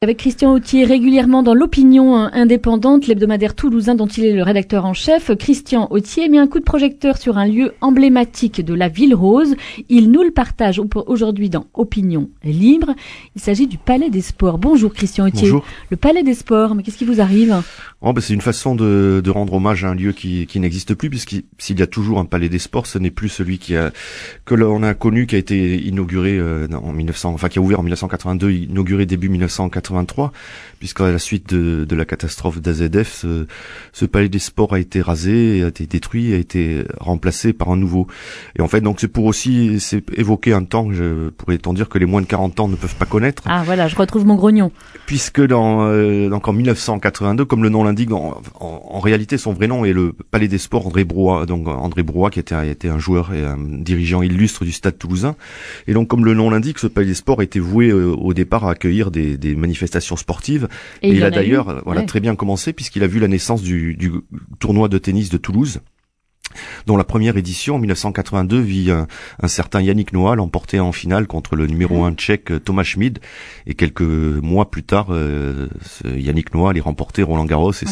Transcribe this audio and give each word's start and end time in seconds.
Avec 0.00 0.18
Christian 0.18 0.52
Autier 0.52 0.84
régulièrement 0.84 1.42
dans 1.42 1.54
l'opinion 1.54 2.14
indépendante, 2.14 3.08
l'hebdomadaire 3.08 3.56
toulousain 3.56 3.96
dont 3.96 4.06
il 4.06 4.26
est 4.26 4.32
le 4.32 4.44
rédacteur 4.44 4.84
en 4.84 4.94
chef, 4.94 5.34
Christian 5.34 5.88
Autier 5.90 6.28
met 6.28 6.38
un 6.38 6.46
coup 6.46 6.60
de 6.60 6.64
projecteur 6.64 7.18
sur 7.18 7.36
un 7.36 7.48
lieu 7.48 7.74
emblématique 7.80 8.64
de 8.64 8.74
la 8.74 8.88
ville 8.88 9.12
rose. 9.12 9.56
Il 9.88 10.12
nous 10.12 10.22
le 10.22 10.30
partage 10.30 10.80
aujourd'hui 11.08 11.50
dans 11.50 11.66
Opinion 11.74 12.30
libre. 12.44 12.94
Il 13.34 13.40
s'agit 13.40 13.66
du 13.66 13.76
Palais 13.76 14.08
des 14.08 14.20
Sports. 14.20 14.58
Bonjour 14.58 14.92
Christian 14.92 15.26
Autier. 15.26 15.48
Bonjour. 15.48 15.64
Le 15.90 15.96
Palais 15.96 16.22
des 16.22 16.34
Sports, 16.34 16.76
mais 16.76 16.84
qu'est-ce 16.84 16.98
qui 16.98 17.04
vous 17.04 17.20
arrive? 17.20 17.60
Oh 18.00 18.12
ben 18.12 18.20
C'est 18.20 18.34
une 18.34 18.40
façon 18.40 18.76
de, 18.76 19.20
de, 19.24 19.30
rendre 19.32 19.54
hommage 19.54 19.84
à 19.84 19.88
un 19.88 19.96
lieu 19.96 20.12
qui, 20.12 20.46
qui 20.46 20.60
n'existe 20.60 20.94
plus, 20.94 21.10
puisqu'il 21.10 21.42
s'il 21.58 21.76
y 21.80 21.82
a 21.82 21.88
toujours 21.88 22.20
un 22.20 22.24
Palais 22.24 22.48
des 22.48 22.60
Sports, 22.60 22.86
ce 22.86 22.98
n'est 22.98 23.10
plus 23.10 23.30
celui 23.30 23.58
qui 23.58 23.74
a, 23.74 23.90
que 24.44 24.54
l'on 24.54 24.84
a 24.84 24.94
connu, 24.94 25.26
qui 25.26 25.34
a 25.34 25.38
été 25.38 25.76
inauguré 25.82 26.38
euh, 26.38 26.68
en 26.72 26.92
1900, 26.92 27.30
enfin 27.30 27.48
qui 27.48 27.58
a 27.58 27.62
ouvert 27.62 27.80
en 27.80 27.82
1982, 27.82 28.52
inauguré 28.52 29.04
début 29.04 29.28
1980 29.28 29.87
puisqu'à 30.78 31.10
la 31.10 31.18
suite 31.18 31.48
de, 31.48 31.84
de 31.84 31.96
la 31.96 32.04
catastrophe 32.04 32.60
d'AZF, 32.60 33.12
ce, 33.12 33.46
ce, 33.92 34.04
palais 34.04 34.28
des 34.28 34.38
sports 34.38 34.74
a 34.74 34.80
été 34.80 35.00
rasé, 35.00 35.62
a 35.62 35.68
été 35.68 35.86
détruit, 35.86 36.32
a 36.34 36.36
été 36.36 36.84
remplacé 37.00 37.52
par 37.52 37.70
un 37.70 37.76
nouveau. 37.76 38.06
Et 38.56 38.62
en 38.62 38.68
fait, 38.68 38.80
donc 38.80 39.00
c'est 39.00 39.08
pour 39.08 39.24
aussi 39.24 39.80
c'est 39.80 40.04
évoquer 40.16 40.52
un 40.52 40.64
temps, 40.64 40.92
je 40.92 41.30
pourrais 41.30 41.58
t'en 41.58 41.72
dire 41.72 41.88
que 41.88 41.98
les 41.98 42.06
moins 42.06 42.20
de 42.20 42.26
40 42.26 42.60
ans 42.60 42.68
ne 42.68 42.76
peuvent 42.76 42.96
pas 42.96 43.06
connaître. 43.06 43.42
Ah 43.46 43.62
voilà, 43.64 43.88
je 43.88 43.96
retrouve 43.96 44.26
mon 44.26 44.36
grognon. 44.36 44.70
Puisque 45.06 45.40
dans 45.40 45.86
euh, 45.86 46.28
donc 46.28 46.46
en 46.48 46.52
1982, 46.52 47.44
comme 47.44 47.62
le 47.62 47.68
nom 47.68 47.84
l'indique, 47.84 48.12
en, 48.12 48.40
en, 48.60 49.00
réalité 49.00 49.38
son 49.38 49.52
vrai 49.52 49.66
nom 49.66 49.84
est 49.84 49.92
le 49.92 50.12
Palais 50.30 50.48
des 50.48 50.58
Sports 50.58 50.86
André 50.86 51.04
Brouat, 51.04 51.46
donc 51.46 51.66
André 51.66 52.02
Brouat 52.02 52.30
qui 52.30 52.40
était, 52.40 52.68
était 52.70 52.88
un 52.88 52.98
joueur 52.98 53.32
et 53.32 53.44
un 53.44 53.58
dirigeant 53.58 54.22
illustre 54.22 54.64
du 54.64 54.72
Stade 54.72 54.98
Toulousain. 54.98 55.36
Et 55.86 55.94
donc 55.94 56.08
comme 56.08 56.24
le 56.24 56.34
nom 56.34 56.50
l'indique, 56.50 56.78
ce 56.78 56.86
Palais 56.86 57.06
des 57.06 57.14
Sports 57.14 57.42
était 57.42 57.58
voué 57.58 57.88
euh, 57.88 58.14
au 58.14 58.34
départ 58.34 58.64
à 58.64 58.72
accueillir 58.72 59.10
des, 59.10 59.36
des 59.36 59.54
manifestations 59.54 59.77
sportives. 60.16 60.68
Et, 61.02 61.10
il, 61.10 61.24
a 61.24 61.30
d'ailleurs 61.30 61.82
voilà 61.84 62.02
très 62.02 62.20
bien 62.20 62.36
commencé 62.36 62.72
puisqu'il 62.72 63.02
a 63.02 63.06
vu 63.06 63.20
la 63.20 63.28
naissance 63.28 63.62
du, 63.62 63.94
du 63.94 64.12
tournoi 64.58 64.88
de 64.88 64.98
tennis 64.98 65.30
de 65.30 65.38
Toulouse 65.38 65.80
dont 66.86 66.96
la 66.96 67.04
première 67.04 67.36
édition 67.36 67.76
en 67.76 67.78
1982 67.78 68.60
vit 68.60 68.90
un, 68.90 69.48
certain 69.48 69.80
Yannick 69.80 70.12
Noah 70.12 70.36
l'emporter 70.36 70.80
en 70.80 70.92
finale 70.92 71.26
contre 71.26 71.56
le 71.56 71.66
numéro 71.66 72.04
1 72.04 72.12
tchèque 72.12 72.52
euh, 72.52 72.58
Thomas 72.58 72.82
Schmid 72.82 73.18
et 73.66 73.74
quelques 73.74 74.02
mois 74.02 74.70
plus 74.70 74.82
tard 74.82 75.08
euh, 75.10 75.68
Yannick 76.04 76.54
Noah 76.54 76.70
allait 76.70 76.80
remporter 76.80 77.22
Roland 77.22 77.44
Garros 77.44 77.72
et 77.72 77.86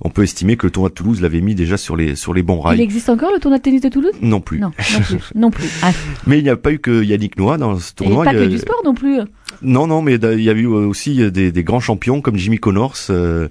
on 0.00 0.10
peut 0.10 0.22
estimer 0.22 0.56
que 0.56 0.66
le 0.66 0.70
tournoi 0.70 0.90
de 0.90 0.94
Toulouse 0.94 1.20
l'avait 1.20 1.40
mis 1.40 1.54
déjà 1.54 1.76
sur 1.76 1.96
les 1.96 2.16
sur 2.16 2.34
les 2.34 2.42
bons 2.42 2.60
rails. 2.60 2.78
Il 2.78 2.82
existe 2.82 3.08
encore 3.08 3.30
le 3.32 3.40
tournoi 3.40 3.58
de 3.58 3.62
tennis 3.62 3.80
de 3.80 3.88
Toulouse? 3.88 4.14
Non 4.20 4.40
plus. 4.40 4.58
Non, 4.58 4.70
plus. 4.70 5.30
non 5.34 5.50
plus. 5.50 5.68
Ah. 5.82 5.92
Mais 6.26 6.38
il 6.38 6.44
n'y 6.44 6.50
a 6.50 6.56
pas 6.56 6.72
eu 6.72 6.78
que 6.78 7.02
Yannick 7.02 7.38
Noah 7.38 7.58
dans 7.58 7.78
ce 7.78 7.94
tournoi. 7.94 8.24
Et 8.24 8.26
pas 8.26 8.34
que 8.34 8.44
du 8.46 8.58
sport 8.58 8.82
non 8.84 8.94
plus. 8.94 9.20
Non, 9.62 9.86
non, 9.86 10.02
mais 10.02 10.14
il 10.16 10.42
y 10.42 10.50
a 10.50 10.52
eu 10.52 10.66
aussi 10.66 11.30
des, 11.30 11.52
des 11.52 11.64
grands 11.64 11.80
champions 11.80 12.20
comme 12.20 12.36
Jimmy 12.36 12.58
Connors, 12.58 12.96
euh, 13.10 13.48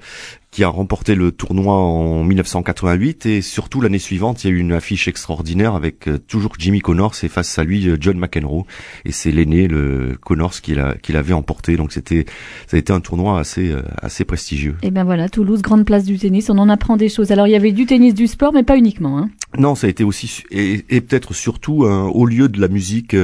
qui 0.53 0.63
a 0.63 0.67
remporté 0.67 1.15
le 1.15 1.31
tournoi 1.31 1.73
en 1.73 2.23
1988 2.23 3.25
et 3.25 3.41
surtout 3.41 3.81
l'année 3.81 3.97
suivante, 3.97 4.43
il 4.43 4.51
y 4.51 4.53
a 4.53 4.55
eu 4.55 4.59
une 4.59 4.73
affiche 4.73 5.07
extraordinaire 5.07 5.73
avec 5.73 6.07
euh, 6.07 6.19
toujours 6.19 6.53
Jimmy 6.59 6.79
Connors 6.79 7.15
et 7.23 7.27
face 7.27 7.57
à 7.57 7.63
lui 7.63 7.89
euh, 7.89 7.97
John 7.99 8.19
McEnroe 8.19 8.63
et 9.03 9.11
c'est 9.11 9.31
l'aîné 9.31 9.67
le 9.67 10.15
Connors 10.21 10.61
qui 10.61 10.75
l'a 10.75 10.93
qui 11.01 11.11
l'avait 11.11 11.33
emporté 11.33 11.75
donc 11.75 11.91
c'était 11.91 12.25
ça 12.67 12.77
a 12.77 12.79
été 12.79 12.93
un 12.93 12.99
tournoi 12.99 13.39
assez 13.39 13.71
euh, 13.71 13.81
assez 13.99 14.25
prestigieux. 14.25 14.75
Et 14.83 14.91
ben 14.91 15.03
voilà, 15.03 15.27
Toulouse 15.27 15.63
grande 15.63 15.85
place 15.85 16.05
du 16.05 16.19
tennis, 16.19 16.51
on 16.51 16.59
en 16.59 16.69
apprend 16.69 16.97
des 16.97 17.09
choses. 17.09 17.31
Alors 17.31 17.47
il 17.47 17.51
y 17.51 17.55
avait 17.55 17.71
du 17.71 17.87
tennis 17.87 18.13
du 18.13 18.27
sport 18.27 18.53
mais 18.53 18.63
pas 18.63 18.77
uniquement 18.77 19.17
hein. 19.17 19.29
Non, 19.57 19.75
ça 19.75 19.87
a 19.87 19.89
été 19.89 20.03
aussi 20.03 20.43
et, 20.51 20.83
peut-être 21.01 21.33
surtout 21.33 21.85
un 21.85 22.05
haut 22.05 22.25
lieu 22.25 22.49
de 22.49 22.59
la 22.59 22.67
musique 22.67 23.15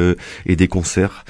et 0.45 0.55
des 0.55 0.67
concerts 0.67 1.25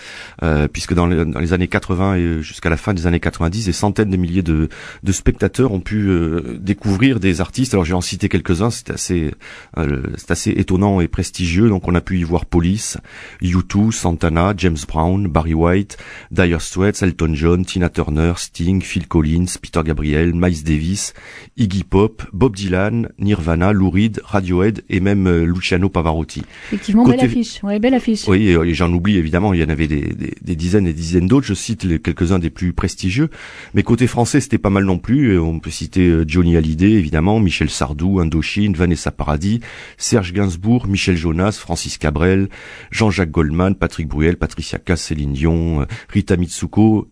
puisque 0.71 0.93
dans 0.93 1.07
les, 1.07 1.25
dans 1.25 1.39
les, 1.39 1.53
années 1.53 1.67
80 1.67 2.15
et 2.15 2.41
jusqu'à 2.41 2.69
la 2.69 2.77
fin 2.77 2.93
des 2.93 3.07
années 3.07 3.19
90, 3.19 3.65
des 3.65 3.71
centaines 3.71 4.09
de 4.09 4.17
milliers 4.17 4.43
de, 4.43 4.69
spectateurs 5.11 5.71
ont 5.71 5.79
pu 5.79 6.07
euh, 6.07 6.57
découvrir 6.59 7.19
des 7.19 7.41
artistes. 7.41 7.73
Alors 7.73 7.85
j'ai 7.85 7.93
en 7.93 8.01
cité 8.01 8.29
quelques-uns, 8.29 8.69
c'est 8.69 8.89
assez, 8.91 9.33
euh, 9.77 10.03
assez 10.29 10.51
étonnant 10.51 11.01
et 11.01 11.07
prestigieux. 11.07 11.69
Donc 11.69 11.87
on 11.87 11.95
a 11.95 12.01
pu 12.01 12.19
y 12.19 12.23
voir 12.23 12.45
Police, 12.45 12.97
U2, 13.41 13.91
Santana, 13.91 14.53
James 14.57 14.77
Brown, 14.87 15.27
Barry 15.27 15.53
White, 15.53 15.97
Dire 16.31 16.61
Straits, 16.61 17.01
Elton 17.01 17.33
John, 17.33 17.65
Tina 17.65 17.89
Turner, 17.89 18.33
Sting, 18.37 18.81
Phil 18.81 19.07
Collins, 19.07 19.57
Peter 19.61 19.81
Gabriel, 19.83 20.33
Miles 20.33 20.63
Davis, 20.63 21.13
Iggy 21.57 21.83
Pop, 21.83 22.23
Bob 22.33 22.55
Dylan, 22.55 23.09
Nirvana, 23.17 23.73
Lou 23.73 23.89
Reed, 23.89 24.21
Radiohead 24.23 24.83
et 24.89 24.99
même 24.99 25.27
euh, 25.27 25.45
Luciano 25.45 25.89
Pavarotti. 25.89 26.43
Effectivement, 26.67 27.07
belle 27.07 27.19
affiche. 27.21 27.63
Ouais, 27.63 27.79
belle 27.79 27.93
affiche. 27.93 28.27
Oui, 28.27 28.49
et, 28.49 28.73
j'en 28.73 28.91
oublie 28.91 29.17
évidemment. 29.17 29.53
Il 29.53 29.59
y 29.59 29.63
en 29.63 29.69
avait 29.69 29.87
des, 29.87 30.01
des, 30.01 30.33
des 30.41 30.55
dizaines 30.55 30.87
et 30.87 30.93
des 30.93 31.01
dizaines 31.01 31.27
d'autres. 31.27 31.47
Je 31.47 31.53
cite 31.53 32.01
quelques-uns 32.01 32.39
des 32.39 32.49
plus 32.49 32.73
prestigieux. 32.73 33.29
Mais 33.73 33.83
côté 33.83 34.07
français, 34.07 34.39
c'était 34.41 34.57
pas 34.57 34.69
mal 34.69 34.83
non 34.83 34.97
plus. 34.97 35.39
On 35.39 35.59
peut 35.59 35.69
citer 35.69 36.07
euh, 36.07 36.25
Johnny 36.27 36.57
Hallyday, 36.57 36.91
évidemment, 36.93 37.39
Michel 37.39 37.69
Sardou, 37.69 38.19
Indochine, 38.19 38.73
Vanessa 38.73 39.11
Paradis, 39.11 39.61
Serge 39.97 40.33
Gainsbourg, 40.33 40.87
Michel 40.87 41.17
Jonas, 41.17 41.57
Francis 41.59 41.97
Cabrel, 41.97 42.49
Jean-Jacques 42.91 43.31
Goldman, 43.31 43.75
Patrick 43.75 44.07
Bruel, 44.07 44.37
Patricia 44.37 44.79
Cass, 44.79 45.01
Céline 45.01 45.33
Dion, 45.33 45.81
euh, 45.81 45.85
Rita 46.09 46.37
Mitsuko, 46.37 47.07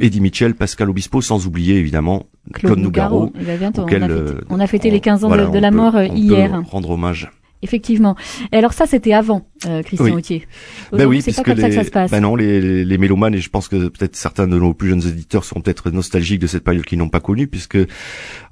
Eddie 0.00 0.20
Mitchell, 0.20 0.54
Pascal 0.54 0.90
Obispo, 0.90 1.20
sans 1.20 1.46
oublier 1.46 1.76
évidemment 1.76 2.26
Claude, 2.52 2.78
Nougaro. 2.78 3.32
Eh 3.38 3.44
ben, 3.44 3.72
on, 4.50 4.60
a 4.60 4.66
fêté, 4.66 4.90
les 4.90 5.00
15 5.00 5.24
ans 5.24 5.30
de, 5.30 5.58
la 5.58 5.70
mort 5.70 5.96
euh, 5.96 6.06
hier. 6.06 6.62
rendre 6.68 6.90
hommage. 6.90 7.30
Effectivement. 7.62 8.16
Et 8.52 8.56
alors 8.56 8.72
ça, 8.74 8.86
c'était 8.86 9.14
avant, 9.14 9.46
euh, 9.66 9.82
Christian 9.82 10.14
Autier. 10.14 10.46
Ben 10.92 11.06
oui, 11.06 11.22
c'est 11.22 11.34
pas 11.34 11.42
comme 11.42 11.58
ça 11.58 11.68
que 11.68 11.74
ça 11.74 11.84
se 11.84 11.90
passe. 11.90 12.10
Ben 12.10 12.20
non, 12.20 12.36
les, 12.36 12.60
les, 12.60 12.84
les, 12.84 12.98
mélomanes, 12.98 13.34
et 13.34 13.40
je 13.40 13.50
pense 13.50 13.68
que 13.68 13.88
peut-être 13.88 14.16
certains 14.16 14.46
de 14.46 14.58
nos 14.58 14.74
plus 14.74 14.90
jeunes 14.90 15.06
éditeurs 15.06 15.44
seront 15.44 15.60
peut-être 15.60 15.90
nostalgiques 15.90 16.40
de 16.40 16.46
cette 16.46 16.64
période 16.64 16.84
qu'ils 16.84 16.98
n'ont 16.98 17.08
pas 17.08 17.20
connue, 17.20 17.46
puisque 17.46 17.78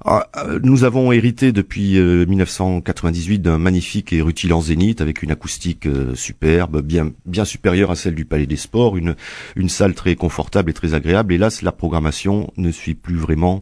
ah, 0.05 0.27
euh, 0.37 0.59
nous 0.63 0.83
avons 0.83 1.11
hérité 1.11 1.51
depuis 1.51 1.99
1998 1.99 3.35
euh, 3.35 3.43
d'un 3.43 3.57
magnifique 3.57 4.13
et 4.13 4.21
rutilant 4.21 4.61
zénith 4.61 5.01
avec 5.01 5.23
une 5.23 5.31
acoustique 5.31 5.87
superbe, 6.15 6.81
bien 6.81 7.11
bien 7.25 7.45
supérieure 7.45 7.91
à 7.91 7.95
celle 7.95 8.15
du 8.15 8.25
Palais 8.25 8.45
des 8.45 8.55
Sports, 8.55 8.97
une 8.97 9.15
une 9.55 9.69
salle 9.69 9.93
très 9.93 10.15
confortable 10.15 10.71
et 10.71 10.73
très 10.73 10.93
agréable. 10.93 11.33
Hélas, 11.33 11.61
la 11.61 11.71
programmation 11.71 12.51
ne 12.57 12.71
suit 12.71 12.95
plus 12.95 13.15
vraiment 13.15 13.61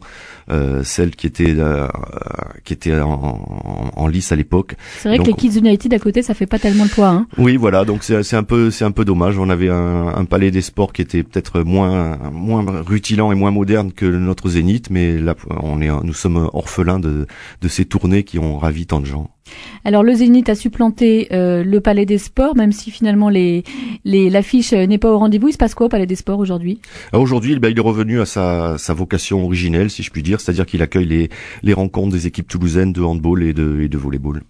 celle 0.82 1.14
qui 1.16 1.26
était 1.26 1.56
qui 2.64 2.72
était 2.72 2.98
en, 3.00 3.92
en, 3.96 4.06
lice 4.06 4.32
à 4.32 4.36
l'époque. 4.36 4.74
C'est 4.98 5.08
vrai 5.08 5.18
que 5.18 5.24
les 5.24 5.34
Kids 5.34 5.58
United 5.58 5.92
à 5.94 5.98
côté, 5.98 6.22
ça 6.22 6.34
fait 6.34 6.46
pas 6.46 6.58
tellement 6.58 6.84
le 6.84 6.90
poids. 6.90 7.08
Hein. 7.08 7.26
Oui, 7.42 7.56
voilà, 7.56 7.84
donc 7.84 8.04
c'est 8.04 8.36
un 8.36 8.44
peu 8.44 8.70
c'est 8.70 8.84
un 8.84 8.92
peu 8.92 9.04
dommage. 9.04 9.36
On 9.36 9.50
avait 9.50 9.68
un, 9.68 10.06
un 10.14 10.24
palais 10.24 10.52
des 10.52 10.62
sports 10.62 10.92
qui 10.92 11.02
était 11.02 11.24
peut-être 11.24 11.62
moins 11.62 12.16
moins 12.30 12.64
rutilant 12.86 13.32
et 13.32 13.34
moins 13.34 13.50
moderne 13.50 13.90
que 13.92 14.06
notre 14.06 14.48
Zénith, 14.48 14.90
mais 14.90 15.18
là 15.18 15.34
on 15.60 15.80
est 15.82 15.90
nous 16.04 16.12
sommes 16.14 16.48
orphelins 16.52 17.00
de 17.00 17.26
de 17.60 17.68
ces 17.68 17.84
tournées 17.84 18.22
qui 18.22 18.38
ont 18.38 18.58
ravi 18.58 18.86
tant 18.86 19.00
de 19.00 19.06
gens. 19.06 19.28
Alors 19.84 20.04
le 20.04 20.14
Zénith 20.14 20.48
a 20.48 20.54
supplanté 20.54 21.26
euh, 21.32 21.64
le 21.64 21.80
Palais 21.80 22.06
des 22.06 22.18
Sports, 22.18 22.54
même 22.54 22.70
si 22.70 22.92
finalement 22.92 23.28
les, 23.28 23.64
les 24.04 24.30
l'affiche 24.30 24.72
n'est 24.72 24.98
pas 24.98 25.10
au 25.10 25.18
rendez-vous. 25.18 25.48
Il 25.48 25.52
se 25.52 25.58
passe 25.58 25.74
quoi 25.74 25.86
au 25.86 25.88
Palais 25.88 26.06
des 26.06 26.14
Sports 26.14 26.38
aujourd'hui? 26.38 26.80
Ah, 27.12 27.18
Aujourd'hui, 27.18 27.58
ben, 27.58 27.70
il 27.70 27.76
est 27.76 27.80
revenu 27.80 28.20
à 28.20 28.24
sa, 28.24 28.78
sa 28.78 28.94
vocation 28.94 29.44
originelle, 29.44 29.90
si 29.90 30.04
je 30.04 30.10
puis 30.12 30.22
dire, 30.22 30.40
c'est-à-dire 30.40 30.64
qu'il 30.64 30.80
accueille 30.80 31.06
les, 31.06 31.28
les 31.64 31.72
rencontres 31.72 32.12
des 32.12 32.28
équipes 32.28 32.46
toulousaines 32.46 32.92
de 32.92 33.02
handball 33.02 33.42
et 33.42 33.52
de, 33.52 33.80
et 33.80 33.88
de 33.88 33.98
volleyball. 33.98 34.42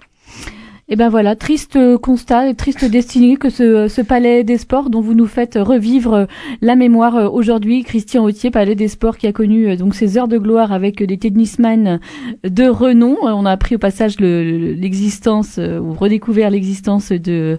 Et 0.93 0.97
ben 0.97 1.09
voilà, 1.09 1.37
triste 1.37 1.79
constat, 2.03 2.53
triste 2.53 2.85
destinée 2.85 3.39
que 3.39 3.49
ce, 3.49 3.89
ce, 3.89 4.03
palais 4.03 4.45
des 4.45 4.59
sports 4.59 4.91
dont 4.91 5.01
vous 5.01 5.15
nous 5.15 5.27
faites 5.27 5.59
revivre 5.59 6.27
la 6.61 6.77
mémoire 6.77 7.17
euh, 7.17 7.29
aujourd'hui. 7.31 7.83
Christian 7.83 8.25
Autier, 8.25 8.51
palais 8.51 8.75
des 8.75 8.89
sports 8.89 9.17
qui 9.17 9.27
a 9.27 9.33
connu 9.33 9.71
euh, 9.71 9.77
donc 9.77 9.95
ses 9.95 10.19
heures 10.19 10.29
de 10.29 10.37
gloire 10.37 10.71
avec 10.71 11.03
des 11.03 11.17
tennisman 11.17 11.99
de 12.45 12.69
renom. 12.69 13.17
Euh, 13.27 13.31
on 13.31 13.47
a 13.47 13.53
appris 13.53 13.77
au 13.77 13.79
passage 13.79 14.21
l'existence 14.21 15.59
ou 15.59 15.95
redécouvert 15.95 16.51
l'existence 16.51 17.11
de 17.11 17.59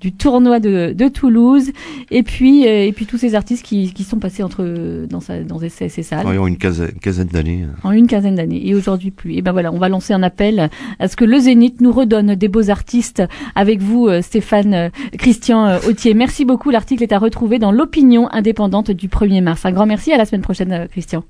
du 0.00 0.12
tournoi 0.12 0.60
de, 0.60 0.92
de, 0.96 1.08
Toulouse 1.08 1.70
et 2.10 2.22
puis 2.22 2.64
et 2.64 2.92
puis 2.92 3.06
tous 3.06 3.18
ces 3.18 3.34
artistes 3.34 3.64
qui, 3.64 3.92
qui 3.92 4.04
sont 4.04 4.18
passés 4.18 4.42
entre 4.42 5.06
dans 5.08 5.20
sa 5.20 5.42
dans 5.42 5.58
ces, 5.58 5.88
ces 5.88 6.02
salles. 6.02 6.26
en 6.26 6.46
une 6.46 6.56
quinzaine, 6.56 6.92
quinzaine 7.00 7.28
d'années. 7.28 7.64
En 7.82 7.92
une 7.92 8.06
quinzaine 8.06 8.34
d'années 8.34 8.66
et 8.68 8.74
aujourd'hui 8.74 9.10
plus. 9.10 9.34
Et 9.34 9.42
ben 9.42 9.52
voilà, 9.52 9.72
on 9.72 9.78
va 9.78 9.88
lancer 9.88 10.12
un 10.12 10.22
appel 10.22 10.70
à 10.98 11.08
ce 11.08 11.16
que 11.16 11.24
le 11.24 11.38
Zénith 11.38 11.80
nous 11.80 11.92
redonne 11.92 12.34
des 12.34 12.48
beaux 12.48 12.70
artistes 12.70 13.22
avec 13.54 13.80
vous, 13.80 14.08
euh, 14.08 14.22
Stéphane 14.22 14.74
euh, 14.74 14.88
Christian 15.18 15.66
euh, 15.66 15.78
Autier. 15.88 16.14
Merci 16.14 16.44
beaucoup. 16.44 16.70
L'article 16.70 17.02
est 17.02 17.12
à 17.12 17.18
retrouver 17.18 17.58
dans 17.58 17.72
l'opinion 17.72 18.28
indépendante 18.32 18.90
du 18.90 19.08
1er 19.08 19.42
mars. 19.42 19.64
Un 19.64 19.72
grand 19.72 19.86
merci. 19.86 20.12
À 20.12 20.18
la 20.18 20.24
semaine 20.24 20.42
prochaine, 20.42 20.88
Christian. 20.90 21.24